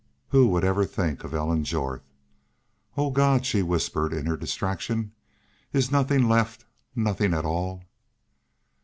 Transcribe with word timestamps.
Who 0.29 0.47
would 0.47 0.63
ever 0.63 0.83
think 0.87 1.23
of 1.23 1.35
Ellen 1.35 1.63
Jorth? 1.63 2.01
"O 2.97 3.11
God!" 3.11 3.45
she 3.45 3.61
whispered 3.61 4.13
in 4.13 4.25
her 4.25 4.35
distraction, 4.35 5.11
"is 5.73 5.89
there 5.89 5.99
nothing 5.99 6.27
left 6.27 6.65
nothing 6.95 7.35
at 7.35 7.45
all?" 7.45 7.83